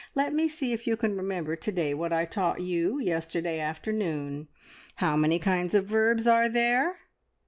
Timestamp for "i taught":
2.11-2.59